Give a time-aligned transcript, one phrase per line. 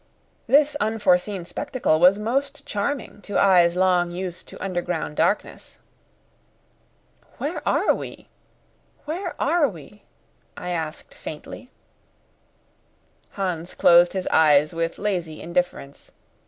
[0.47, 5.77] This unforeseen spectacle was most charming to eyes long used to underground darkness.
[7.37, 8.27] "Where are we?
[9.05, 10.01] Where are we?"
[10.57, 11.69] I asked faintly.
[13.33, 16.09] Hans closed his eyes with lazy indifference.